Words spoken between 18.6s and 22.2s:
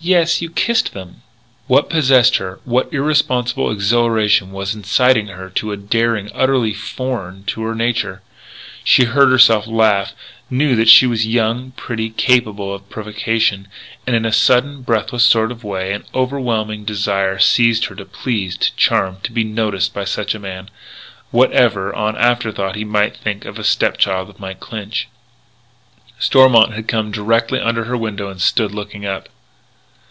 charm, to be noticed by such a man whatever, on